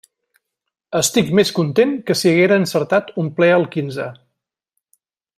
Estic 0.99 1.27
més 1.39 1.51
content 1.59 1.91
que 2.07 2.15
si 2.21 2.31
haguera 2.31 2.57
encertat 2.63 3.13
un 3.25 3.29
ple 3.41 3.51
al 3.59 3.67
quinze. 3.77 4.07